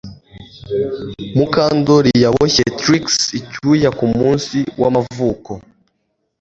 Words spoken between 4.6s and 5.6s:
wamavuko